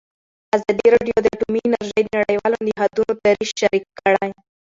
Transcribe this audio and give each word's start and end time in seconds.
ازادي 0.55 0.87
راډیو 0.95 1.17
د 1.21 1.25
اټومي 1.35 1.61
انرژي 1.65 1.99
د 2.03 2.07
نړیوالو 2.19 2.57
نهادونو 2.67 3.11
دریځ 3.23 3.49
شریک 3.59 3.85
کړی. 3.99 4.31